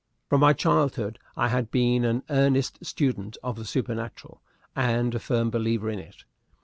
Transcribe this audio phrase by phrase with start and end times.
[0.29, 4.41] From my childhood I had been an earnest student of the supernatural,
[4.75, 6.23] and a firm believer in it.